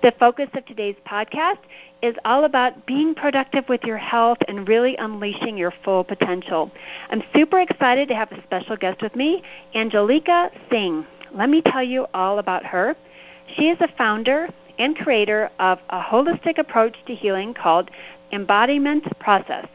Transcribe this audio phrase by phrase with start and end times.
[0.00, 1.58] The focus of today's podcast
[2.02, 6.70] is all about being productive with your health and really unleashing your full potential.
[7.10, 9.42] I'm super excited to have a special guest with me,
[9.74, 11.04] Angelica Singh.
[11.34, 12.94] Let me tell you all about her.
[13.56, 14.48] She is a founder
[14.78, 17.90] and creator of a holistic approach to healing called
[18.30, 19.66] Embodiment Process.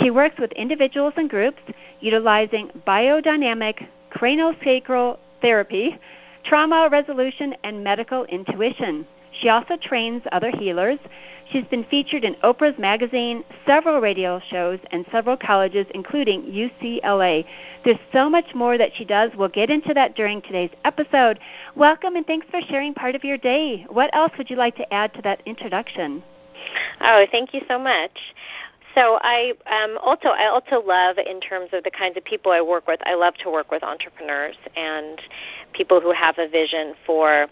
[0.00, 1.60] She works with individuals and groups
[1.98, 5.98] utilizing biodynamic craniosacral therapy,
[6.44, 9.08] trauma resolution, and medical intuition.
[9.32, 10.98] She also trains other healers.
[11.50, 17.44] She's been featured in Oprah's magazine, several radio shows, and several colleges, including UCLA.
[17.84, 19.30] There's so much more that she does.
[19.36, 21.38] We'll get into that during today's episode.
[21.76, 23.86] Welcome and thanks for sharing part of your day.
[23.88, 26.22] What else would you like to add to that introduction?
[27.00, 28.18] Oh, thank you so much.
[28.96, 32.62] So I um, also I also love in terms of the kinds of people I
[32.62, 32.98] work with.
[33.04, 35.20] I love to work with entrepreneurs and
[35.74, 37.46] people who have a vision for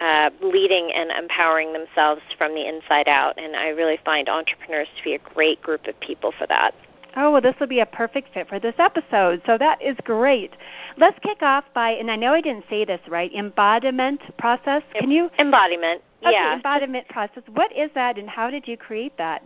[0.00, 3.38] uh, leading and empowering themselves from the inside out.
[3.38, 6.74] And I really find entrepreneurs to be a great group of people for that.
[7.16, 9.42] Oh, well, this will be a perfect fit for this episode.
[9.44, 10.52] So that is great.
[10.98, 14.82] Let's kick off by, and I know I didn't say this right, embodiment process.
[14.94, 15.30] Can you?
[15.38, 16.02] Embodiment.
[16.22, 16.54] Okay, yeah.
[16.54, 17.42] embodiment process.
[17.52, 19.42] What is that, and how did you create that?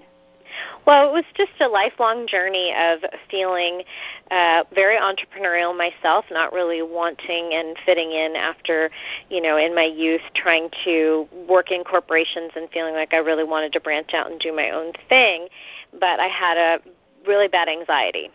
[0.86, 3.00] Well, it was just a lifelong journey of
[3.30, 3.82] feeling
[4.30, 8.90] uh, very entrepreneurial myself, not really wanting and fitting in after,
[9.28, 13.44] you know, in my youth, trying to work in corporations and feeling like I really
[13.44, 15.48] wanted to branch out and do my own thing.
[15.92, 16.80] But I had a
[17.26, 18.30] really bad anxiety.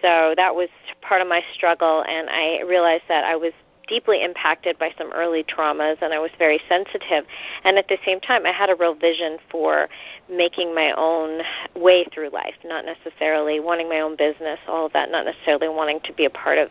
[0.00, 0.68] So that was
[1.00, 3.52] part of my struggle, and I realized that I was
[3.88, 7.24] deeply impacted by some early traumas and I was very sensitive.
[7.64, 9.88] And at the same time, I had a real vision for
[10.30, 11.42] making my own
[11.74, 16.00] way through life, not necessarily wanting my own business, all of that, not necessarily wanting
[16.04, 16.70] to be a part of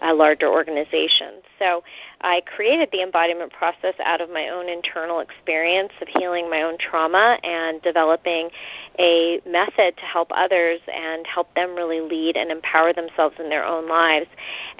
[0.00, 1.42] a larger organization.
[1.62, 1.84] So
[2.22, 6.76] I created the embodiment process out of my own internal experience of healing my own
[6.76, 8.50] trauma and developing
[8.98, 13.64] a method to help others and help them really lead and empower themselves in their
[13.64, 14.26] own lives.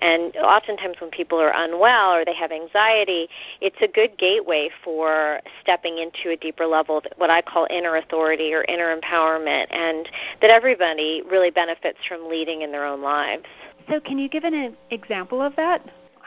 [0.00, 3.28] And oftentimes when people are unwell or they have anxiety,
[3.60, 8.52] it's a good gateway for stepping into a deeper level what I call inner authority
[8.54, 10.08] or inner empowerment and
[10.40, 13.44] that everybody really benefits from leading in their own lives.
[13.88, 15.82] So, can you give an example of that?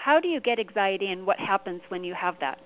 [0.06, 2.60] How do you get anxiety and what happens when you have that?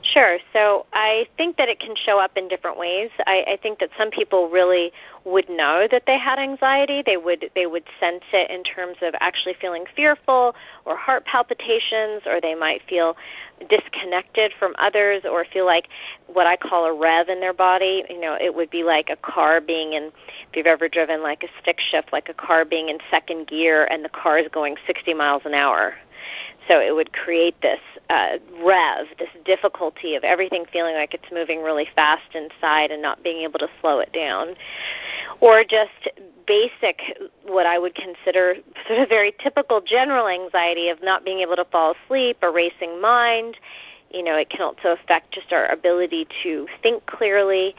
[0.00, 0.38] Sure.
[0.54, 3.10] So I think that it can show up in different ways.
[3.26, 4.92] I, I think that some people really
[5.24, 7.02] would know that they had anxiety.
[7.04, 10.54] They would they would sense it in terms of actually feeling fearful
[10.86, 13.16] or heart palpitations, or they might feel
[13.68, 15.88] disconnected from others, or feel like
[16.26, 18.04] what I call a rev in their body.
[18.08, 20.04] You know, it would be like a car being in.
[20.50, 23.86] If you've ever driven like a stick shift, like a car being in second gear
[23.90, 25.94] and the car is going 60 miles an hour
[26.68, 31.62] so it would create this uh, rev, this difficulty of everything feeling like it's moving
[31.62, 34.54] really fast inside and not being able to slow it down.
[35.40, 36.08] Or just
[36.46, 37.00] basic,
[37.46, 38.56] what I would consider
[38.86, 43.00] sort of very typical general anxiety of not being able to fall asleep, a racing
[43.00, 43.56] mind,
[44.12, 47.74] you know, it can also affect just our ability to think clearly.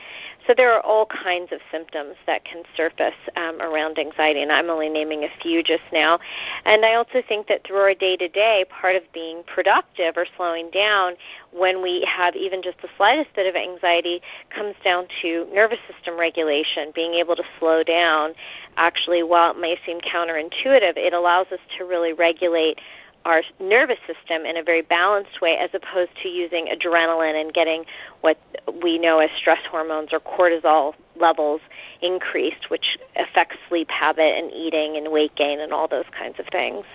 [0.48, 4.70] So there are all kinds of symptoms that can surface um, around anxiety, and I'm
[4.70, 6.20] only naming a few just now.
[6.66, 10.26] And I also think that through our day to day, part of being productive or
[10.36, 11.14] slowing down
[11.52, 14.22] when we have even just the slightest bit of anxiety
[14.54, 18.34] comes down to nervous system regulation, being able to slow down.
[18.76, 22.80] Actually, while it may seem counterintuitive, it allows us to really regulate
[23.26, 27.86] our nervous system in a very balanced way as opposed to using adrenaline and getting
[28.22, 28.38] what
[28.82, 31.62] we know as stress hormones or cortisol levels
[32.02, 36.46] increased, which affects sleep habit and eating and weight gain and all those kinds of
[36.52, 36.86] things.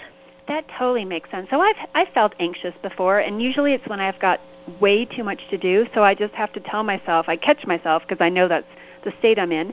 [0.49, 1.49] That totally makes sense.
[1.51, 4.41] So I've I've felt anxious before, and usually it's when I've got
[4.81, 5.87] way too much to do.
[5.95, 8.67] So I just have to tell myself, I catch myself because I know that's
[9.05, 9.73] the state I'm in,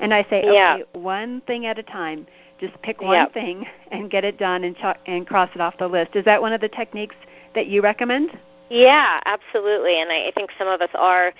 [0.00, 0.78] and I say, okay, yeah.
[0.92, 2.26] one thing at a time
[2.60, 3.32] just pick one yep.
[3.32, 6.14] thing and get it done and ch- and cross it off the list.
[6.14, 7.16] Is that one of the techniques
[7.54, 8.30] that you recommend?
[8.70, 10.00] Yeah, absolutely.
[10.00, 11.32] And I, I think some of us are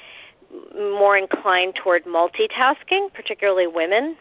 [0.75, 4.17] more inclined toward multitasking, particularly women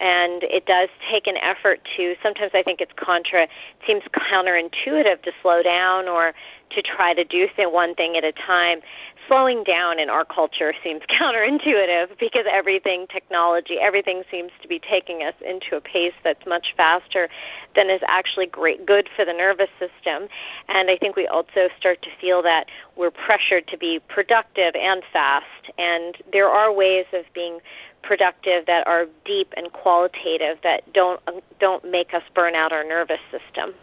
[0.00, 3.50] and it does take an effort to sometimes i think it's contra it
[3.86, 6.32] seems counterintuitive to slow down or
[6.70, 8.80] to try to do one thing at a time
[9.26, 15.22] slowing down in our culture seems counterintuitive because everything technology everything seems to be taking
[15.22, 17.28] us into a pace that's much faster
[17.74, 20.28] than is actually great good for the nervous system
[20.68, 22.66] and i think we also start to feel that
[22.96, 27.58] we're pressured to be productive and fast and there are ways of being
[28.02, 31.20] productive that are deep and qualitative that don't
[31.60, 33.74] don't make us burn out our nervous system.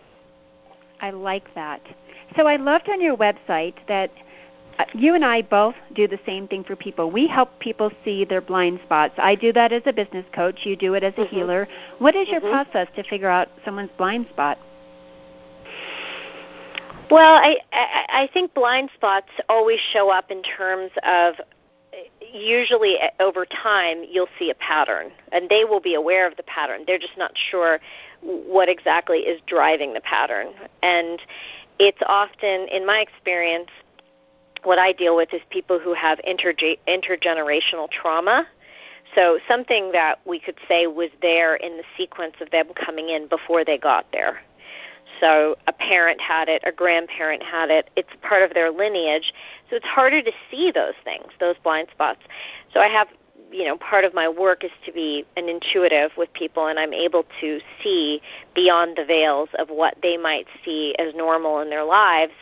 [1.02, 1.82] I like that.
[2.36, 4.12] So I loved on your website that
[4.78, 7.10] uh, you and I both do the same thing for people.
[7.10, 9.14] We help people see their blind spots.
[9.18, 10.62] I do that as a business coach.
[10.64, 11.36] You do it as a mm-hmm.
[11.36, 11.68] healer.
[12.00, 12.52] What is your mm-hmm.
[12.52, 14.58] process to figure out someone's blind spot?
[17.10, 21.36] Well, I, I I think blind spots always show up in terms of
[22.34, 26.44] usually eh, over time you'll see a pattern and they will be aware of the
[26.44, 27.80] pattern they're just not sure
[28.22, 30.48] what exactly is driving the pattern
[30.84, 31.22] and
[31.80, 33.70] it's often in my experience
[34.64, 38.46] what i deal with is people who have interge- intergenerational trauma
[39.14, 43.28] so something that we could say was there in the sequence of them coming in
[43.28, 44.42] before they got there
[45.20, 47.90] so a parent had it, a grandparent had it.
[47.96, 49.34] It's part of their lineage.
[49.70, 52.22] So it's harder to see those things, those blind spots.
[52.74, 53.08] So I have,
[53.56, 56.94] you know, part of my work is to be an intuitive with people and I'm
[56.94, 58.22] able to see
[58.54, 62.34] beyond the veils of what they might see as normal in their lives.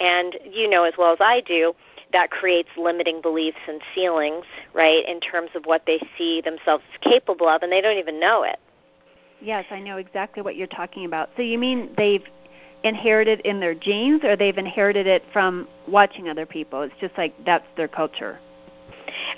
[0.00, 1.72] And you know as well as I do,
[2.12, 7.48] that creates limiting beliefs and feelings, right, in terms of what they see themselves capable
[7.48, 8.58] of and they don't even know it.
[9.40, 11.30] Yes, I know exactly what you're talking about.
[11.36, 12.24] So you mean they've
[12.84, 16.82] inherited in their genes or they've inherited it from watching other people?
[16.82, 18.38] It's just like that's their culture.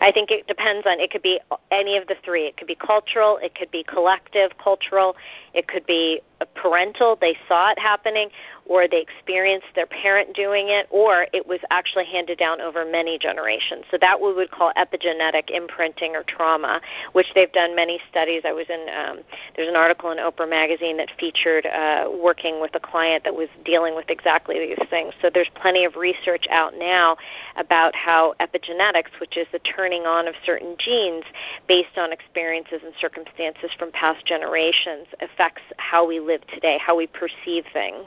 [0.01, 1.41] I think it depends on it could be
[1.71, 2.47] any of the three.
[2.47, 5.17] It could be cultural, it could be collective cultural,
[5.55, 6.21] it could be
[6.55, 8.31] parental, they saw it happening,
[8.67, 13.19] or they experienced their parent doing it, or it was actually handed down over many
[13.19, 13.85] generations.
[13.91, 16.81] So that we would call epigenetic imprinting or trauma,
[17.13, 18.43] which they've done many studies.
[18.45, 19.21] I was in um,
[19.57, 23.49] there's an article in Oprah magazine that featured uh, working with a client that was
[23.65, 25.13] dealing with exactly these things.
[25.21, 27.17] So there's plenty of research out now
[27.57, 31.25] about how epigenetics, which is the turning on of certain genes
[31.69, 37.07] based on experiences and circumstances from past generations, affects how we live today, how we
[37.07, 38.07] perceive things.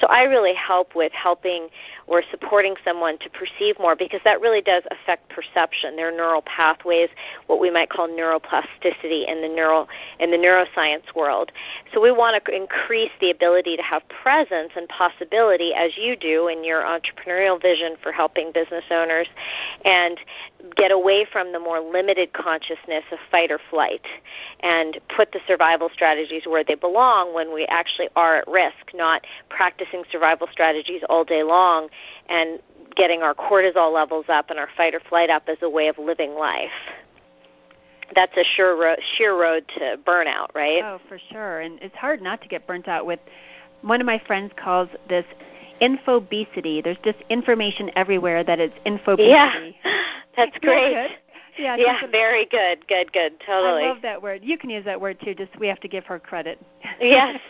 [0.00, 1.68] So I really help with helping
[2.06, 7.08] or supporting someone to perceive more because that really does affect perception, their neural pathways,
[7.46, 9.88] what we might call neuroplasticity in the neural
[10.20, 11.52] in the neuroscience world.
[11.92, 16.48] So we want to increase the ability to have presence and possibility as you do
[16.48, 19.28] in your entrepreneurial vision for helping business owners
[19.84, 20.18] and
[20.76, 24.04] get away from the more limited consciousness of fight or flight
[24.60, 29.24] and put the survival strategies where they belong when we actually are at risk, not
[29.48, 31.88] practicing survival strategies all day long
[32.28, 32.58] and
[32.96, 35.96] getting our cortisol levels up and our fight or flight up as a way of
[35.98, 36.68] living life.
[38.12, 40.82] That's a sure road, sheer road to burnout, right?
[40.82, 41.60] Oh, for sure.
[41.60, 43.20] And it's hard not to get burnt out with
[43.82, 45.26] one of my friends calls this
[45.80, 46.82] infobesity.
[46.82, 49.76] There's just information everywhere that it's infobesity.
[49.84, 49.92] Yeah,
[50.36, 51.12] that's great.
[51.58, 53.84] Yeah, yeah, very good, good, good, totally.
[53.84, 54.42] I love that word.
[54.44, 55.34] You can use that word too.
[55.34, 56.58] Just we have to give her credit.
[57.00, 57.40] Yes.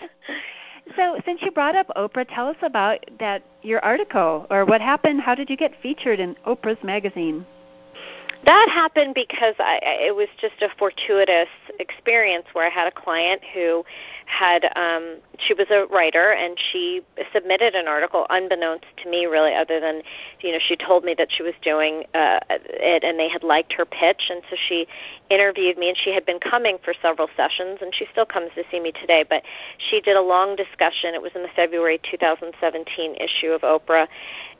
[0.96, 5.20] so, since you brought up Oprah, tell us about that your article or what happened.
[5.20, 7.44] How did you get featured in Oprah's magazine?
[8.44, 11.48] That happened because I, it was just a fortuitous
[11.80, 13.84] experience where I had a client who
[14.26, 17.02] had um, she was a writer and she
[17.32, 20.02] submitted an article unbeknownst to me really other than
[20.40, 23.72] you know she told me that she was doing uh, it and they had liked
[23.72, 24.30] her pitch.
[24.30, 24.86] And so she
[25.30, 28.62] interviewed me and she had been coming for several sessions and she still comes to
[28.70, 29.24] see me today.
[29.28, 29.42] But
[29.90, 31.14] she did a long discussion.
[31.14, 34.06] It was in the February 2017 issue of Oprah.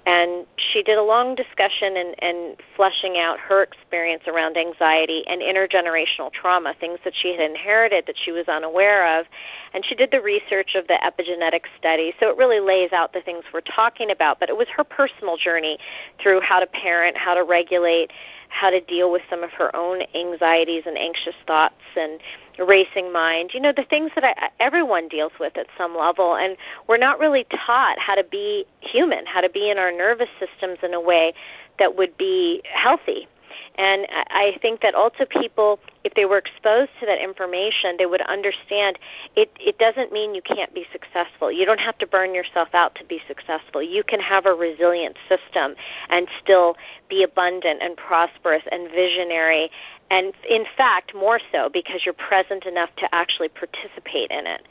[0.07, 5.41] And she did a long discussion and, and fleshing out her experience around anxiety and
[5.41, 9.27] intergenerational trauma, things that she had inherited that she was unaware of.
[9.75, 12.13] And she did the research of the epigenetic study.
[12.21, 14.41] So it really lays out the things we're talking about.
[14.41, 15.79] But it was her personal journey
[16.23, 18.13] through how to parent, how to regulate,
[18.49, 22.21] how to deal with some of her own anxieties and anxious thoughts and
[22.59, 26.57] racing mind you know the things that I, everyone deals with at some level and
[26.89, 30.79] we're not really taught how to be human how to be in our nervous systems
[30.83, 31.35] in a way
[31.79, 33.29] that would be healthy
[33.77, 38.23] And I think that also people, if they were exposed to that information, they would
[38.23, 38.99] understand
[39.37, 41.51] it, it doesn't mean you can't be successful.
[41.53, 43.83] You don't have to burn yourself out to be successful.
[43.83, 45.75] You can have a resilient system
[46.09, 46.77] and still
[47.09, 49.71] be abundant and prosperous and visionary,
[50.11, 54.63] and in fact, more so because you're present enough to actually participate in it.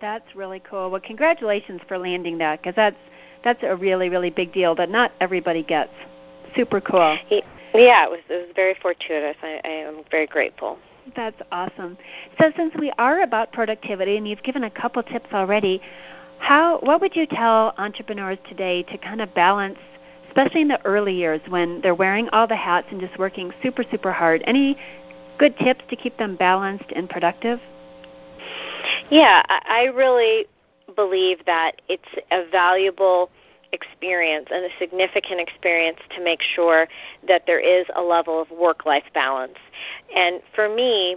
[0.00, 0.90] That's really cool.
[0.90, 2.96] Well, congratulations for landing that because that's
[3.42, 5.92] that's a really really big deal that not everybody gets.
[6.54, 7.16] Super cool.
[7.74, 9.36] Yeah, it was it was very fortuitous.
[9.42, 10.78] I, I am very grateful.
[11.14, 11.98] That's awesome.
[12.40, 15.82] So since we are about productivity and you've given a couple tips already,
[16.38, 19.78] how what would you tell entrepreneurs today to kind of balance
[20.34, 23.84] especially in the early years when they're wearing all the hats and just working super
[23.90, 24.42] super hard.
[24.46, 24.76] Any
[25.38, 27.60] good tips to keep them balanced and productive?
[29.10, 30.46] Yeah, I really
[30.96, 33.30] believe that it's a valuable
[33.74, 36.88] experience and a significant experience to make sure
[37.28, 39.58] that there is a level of work life balance.
[40.16, 41.16] And for me,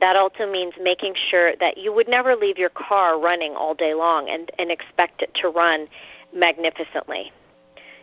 [0.00, 3.94] that also means making sure that you would never leave your car running all day
[3.94, 5.88] long and, and expect it to run
[6.34, 7.32] magnificently.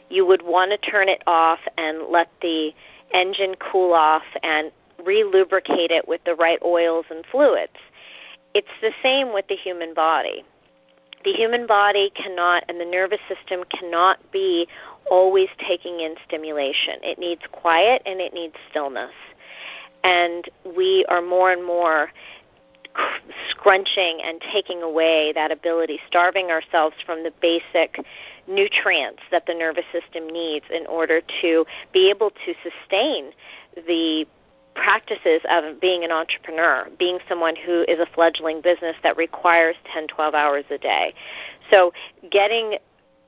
[0.10, 2.72] You would want to turn it off and let the
[3.14, 4.72] engine cool off and
[5.06, 7.78] re lubricate it with the right oils and fluids.
[8.54, 10.44] It's the same with the human body
[11.24, 14.68] the human body cannot and the nervous system cannot be
[15.10, 16.96] always taking in stimulation.
[17.04, 19.12] It needs quiet and it needs stillness.
[20.04, 22.12] And we are more and more
[23.50, 28.04] scrunching and taking away that ability, starving ourselves from the basic
[28.48, 33.32] nutrients that the nervous system needs in order to be able to sustain
[33.76, 34.26] the
[34.80, 40.08] practices of being an entrepreneur, being someone who is a fledgling business that requires 10,
[40.08, 41.14] 12 hours a day.
[41.70, 41.92] So
[42.32, 42.78] getting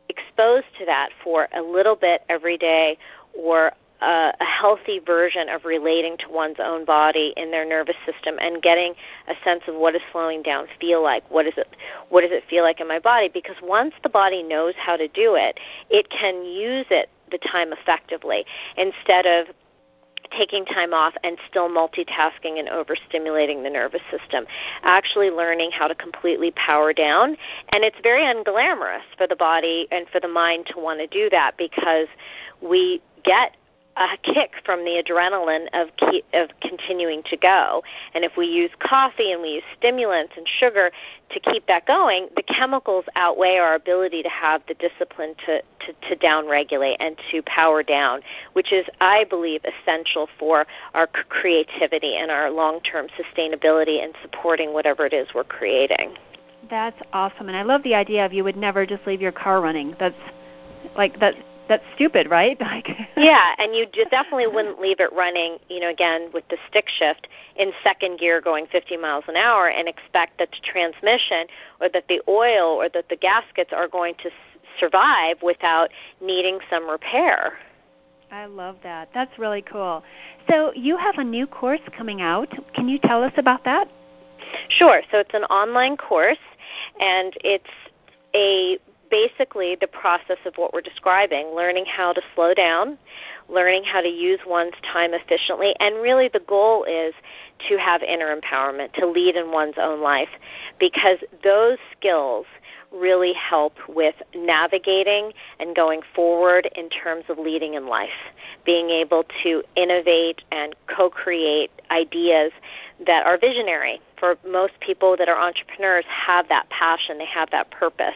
[0.10, 2.98] exposed to that for a little bit every day
[3.38, 8.36] or a, a healthy version of relating to one's own body in their nervous system
[8.40, 8.94] and getting
[9.28, 11.68] a sense of what does slowing down feel like what is it
[12.10, 15.08] what does it feel like in my body because once the body knows how to
[15.08, 18.44] do it it can use it the time effectively
[18.76, 19.48] instead of
[20.36, 24.46] taking time off and still multitasking and overstimulating the nervous system.
[24.84, 27.36] Actually learning how to completely power down.
[27.72, 31.30] And it's very unglamorous for the body and for the mind to want to do
[31.30, 32.08] that because
[32.62, 33.56] we get
[33.98, 37.84] a kick from the adrenaline of keep, of continuing to go.
[38.14, 40.92] And if we use coffee and we use stimulants and sugar
[41.32, 46.10] to keep that going, the chemicals outweigh our ability to have the discipline to to,
[46.10, 48.22] to down regulate and to power down,
[48.54, 54.74] which is, I believe, essential for our creativity and our long term sustainability and supporting
[54.74, 56.16] whatever it is we're creating.
[56.70, 59.62] That's awesome, and I love the idea of you would never just leave your car
[59.62, 59.96] running.
[60.00, 60.16] That's
[60.96, 61.36] like that
[61.72, 62.60] that's stupid, right?
[62.72, 66.86] Like Yeah, and you definitely wouldn't leave it running, you know, again with the stick
[66.90, 71.48] shift in second gear going 50 miles an hour and expect that the transmission
[71.80, 74.30] or that the oil or that the gaskets are going to
[74.80, 75.90] survive without
[76.22, 77.58] needing some repair.
[78.32, 79.10] I love that.
[79.14, 80.04] That's really cool.
[80.50, 82.50] So, you have a new course coming out.
[82.74, 83.90] Can you tell us about that?
[84.70, 85.02] Sure.
[85.12, 86.46] So, it's an online course
[87.00, 87.66] and it's
[88.34, 88.78] a
[89.12, 92.98] basically the process of what we're describing learning how to slow down,
[93.50, 97.14] learning how to use one's time efficiently, and really the goal is
[97.68, 100.30] to have inner empowerment, to lead in one's own life,
[100.80, 102.46] because those skills
[102.92, 108.10] really help with navigating and going forward in terms of leading in life,
[108.66, 112.52] being able to innovate and co create ideas
[113.06, 114.02] that are visionary.
[114.20, 118.16] For most people that are entrepreneurs, have that passion, they have that purpose.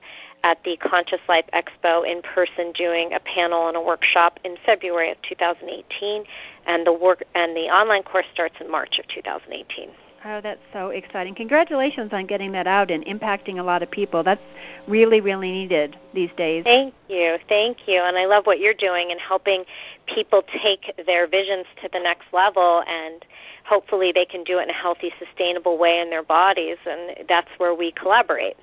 [0.44, 5.12] at the Conscious Life Expo in person doing a panel and a workshop in February
[5.12, 6.24] of 2018
[6.68, 9.90] and the work and the online course starts in March of 2018.
[10.26, 11.36] Oh, that's so exciting.
[11.36, 14.24] Congratulations on getting that out and impacting a lot of people.
[14.24, 14.42] That's
[14.88, 16.64] really, really needed these days.
[16.64, 17.38] Thank you.
[17.50, 18.02] Thank you.
[18.02, 19.66] And I love what you're doing and helping
[20.06, 23.26] people take their visions to the next level and
[23.66, 26.78] hopefully they can do it in a healthy, sustainable way in their bodies.
[26.86, 28.56] And that's where we collaborate.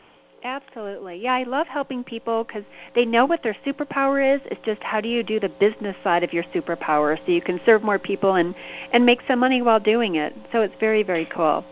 [0.43, 1.17] Absolutely.
[1.23, 4.41] Yeah, I love helping people because they know what their superpower is.
[4.47, 7.61] It's just how do you do the business side of your superpower so you can
[7.67, 8.55] serve more people and
[8.93, 10.35] and make some money while doing it.
[10.53, 11.65] So it's very very cool.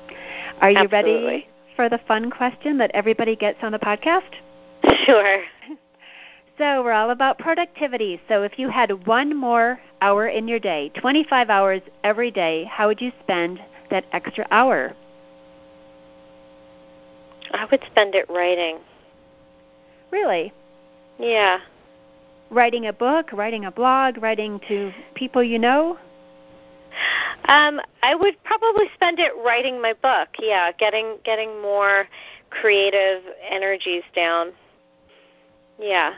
[0.60, 1.26] Are you Absolutely.
[1.26, 4.34] ready for the fun question that everybody gets on the podcast?
[5.04, 5.42] Sure.
[6.58, 8.20] So we're all about productivity.
[8.28, 12.88] So if you had one more hour in your day, 25 hours every day, how
[12.88, 13.60] would you spend
[13.90, 14.92] that extra hour?
[17.52, 18.78] I would spend it writing.
[20.10, 20.52] Really?
[21.18, 21.58] Yeah.
[22.50, 25.98] Writing a book, writing a blog, writing to people you know?
[27.44, 30.28] Um, I would probably spend it writing my book.
[30.38, 32.06] Yeah, getting getting more
[32.50, 34.52] creative energies down.
[35.78, 36.14] Yeah.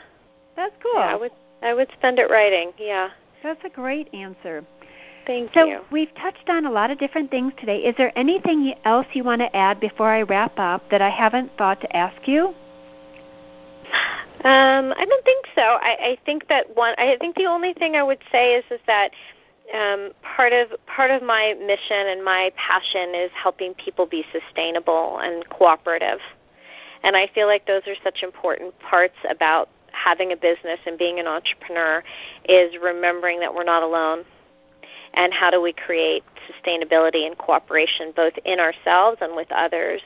[0.55, 0.93] That's cool.
[0.95, 2.71] Yeah, I would I would spend it writing.
[2.77, 3.09] Yeah.
[3.43, 4.63] That's a great answer.
[5.31, 5.79] Thank so you.
[5.91, 7.77] we've touched on a lot of different things today.
[7.77, 11.51] Is there anything else you want to add before I wrap up that I haven't
[11.57, 12.53] thought to ask you?
[14.43, 15.61] Um, I don't think so.
[15.61, 16.95] I, I think that one.
[16.97, 19.11] I think the only thing I would say is is that
[19.73, 25.19] um, part of part of my mission and my passion is helping people be sustainable
[25.21, 26.19] and cooperative.
[27.03, 31.19] And I feel like those are such important parts about having a business and being
[31.19, 32.03] an entrepreneur
[32.49, 34.25] is remembering that we're not alone
[35.13, 40.01] and how do we create sustainability and cooperation both in ourselves and with others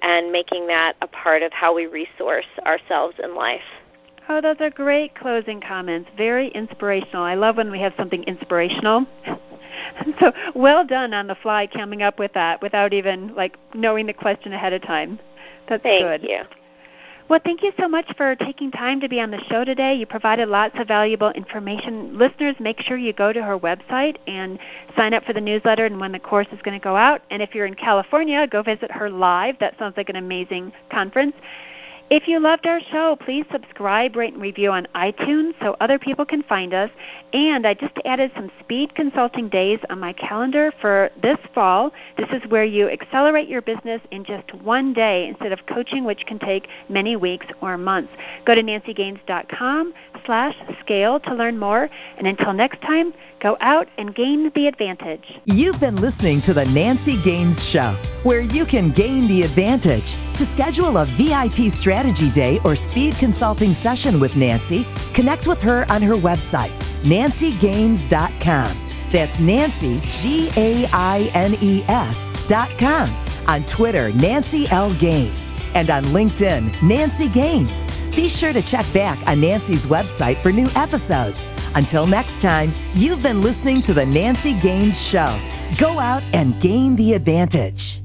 [0.00, 3.62] and making that a part of how we resource ourselves in life.
[4.28, 6.10] Oh, those are great closing comments.
[6.16, 7.22] Very inspirational.
[7.22, 9.06] I love when we have something inspirational.
[10.20, 14.12] so well done on the fly coming up with that without even like knowing the
[14.12, 15.18] question ahead of time.
[15.68, 16.28] That's Thank good.
[16.28, 16.40] you.
[17.28, 19.94] Well, thank you so much for taking time to be on the show today.
[19.94, 22.16] You provided lots of valuable information.
[22.16, 24.60] Listeners, make sure you go to her website and
[24.96, 27.22] sign up for the newsletter and when the course is going to go out.
[27.30, 29.58] And if you're in California, go visit her live.
[29.58, 31.34] That sounds like an amazing conference.
[32.08, 36.24] If you loved our show, please subscribe, rate, and review on iTunes so other people
[36.24, 36.88] can find us.
[37.32, 41.92] And I just added some speed consulting days on my calendar for this fall.
[42.16, 46.24] This is where you accelerate your business in just one day instead of coaching, which
[46.26, 48.12] can take many weeks or months.
[48.44, 49.92] Go to nancygaines.com
[50.24, 51.90] slash scale to learn more.
[52.18, 55.40] And until next time, go out and gain the advantage.
[55.46, 60.14] You've been listening to the Nancy Gaines Show, where you can gain the advantage.
[60.36, 65.86] To schedule a VIP strategy day or speed consulting session with Nancy, connect with her
[65.88, 66.68] on her website,
[67.04, 68.76] nancygaines.com.
[69.10, 73.08] That's Nancy, G A I N E S dot com.
[73.48, 74.92] On Twitter, Nancy L.
[74.94, 75.50] Gaines.
[75.74, 77.86] And on LinkedIn, Nancy Gaines.
[78.14, 81.46] Be sure to check back on Nancy's website for new episodes.
[81.74, 85.38] Until next time, you've been listening to The Nancy Gaines Show.
[85.78, 88.02] Go out and gain the advantage.